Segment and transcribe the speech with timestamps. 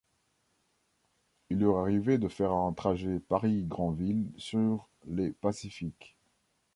[1.51, 6.17] Il leur arrivait de faire un trajet Paris- Granville sur les Pacific.